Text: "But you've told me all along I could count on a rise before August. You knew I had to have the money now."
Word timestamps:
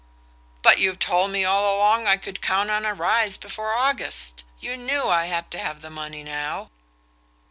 "But 0.63 0.79
you've 0.79 0.97
told 0.97 1.29
me 1.29 1.45
all 1.45 1.75
along 1.77 2.07
I 2.07 2.17
could 2.17 2.41
count 2.41 2.71
on 2.71 2.85
a 2.85 2.93
rise 2.95 3.37
before 3.37 3.75
August. 3.75 4.43
You 4.59 4.75
knew 4.75 5.07
I 5.09 5.27
had 5.27 5.51
to 5.51 5.59
have 5.59 5.81
the 5.81 5.91
money 5.91 6.23
now." 6.23 6.71